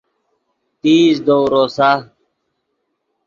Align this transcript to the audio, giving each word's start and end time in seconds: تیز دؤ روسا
تیز 0.81 1.15
دؤ 1.25 1.39
روسا 1.51 1.91